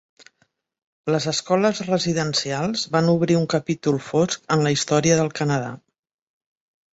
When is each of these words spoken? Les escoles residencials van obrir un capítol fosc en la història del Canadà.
Les 1.15 1.27
escoles 1.31 1.81
residencials 1.89 2.85
van 2.95 3.11
obrir 3.13 3.37
un 3.41 3.45
capítol 3.55 4.01
fosc 4.07 4.49
en 4.57 4.65
la 4.69 4.73
història 4.79 5.21
del 5.21 5.31
Canadà. 5.43 5.71